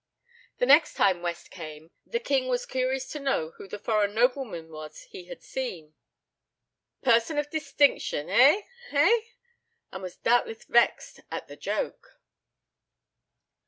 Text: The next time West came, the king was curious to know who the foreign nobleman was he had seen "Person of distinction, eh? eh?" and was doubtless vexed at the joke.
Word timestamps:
The 0.57 0.65
next 0.65 0.95
time 0.95 1.21
West 1.21 1.51
came, 1.51 1.91
the 2.07 2.19
king 2.19 2.47
was 2.47 2.65
curious 2.65 3.07
to 3.09 3.19
know 3.19 3.51
who 3.57 3.67
the 3.67 3.77
foreign 3.77 4.15
nobleman 4.15 4.71
was 4.71 5.03
he 5.03 5.25
had 5.25 5.43
seen 5.43 5.93
"Person 7.03 7.37
of 7.37 7.51
distinction, 7.51 8.27
eh? 8.27 8.63
eh?" 8.93 9.21
and 9.91 10.01
was 10.01 10.15
doubtless 10.17 10.63
vexed 10.63 11.19
at 11.29 11.47
the 11.47 11.55
joke. 11.55 12.19